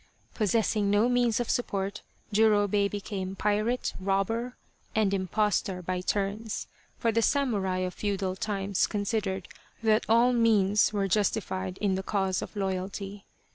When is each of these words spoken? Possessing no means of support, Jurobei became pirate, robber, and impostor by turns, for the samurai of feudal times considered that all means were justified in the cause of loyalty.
Possessing 0.33 0.89
no 0.89 1.07
means 1.07 1.39
of 1.39 1.47
support, 1.51 2.01
Jurobei 2.33 2.89
became 2.89 3.35
pirate, 3.35 3.93
robber, 3.99 4.55
and 4.95 5.13
impostor 5.13 5.83
by 5.83 6.01
turns, 6.01 6.65
for 6.97 7.11
the 7.11 7.21
samurai 7.21 7.81
of 7.81 7.93
feudal 7.93 8.35
times 8.35 8.87
considered 8.87 9.47
that 9.83 10.07
all 10.09 10.33
means 10.33 10.91
were 10.91 11.07
justified 11.07 11.77
in 11.77 11.93
the 11.93 12.01
cause 12.01 12.41
of 12.41 12.55
loyalty. 12.55 13.27